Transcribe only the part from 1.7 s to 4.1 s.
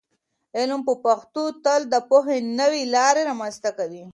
د پوهې نوې لارې رامنځته کوي.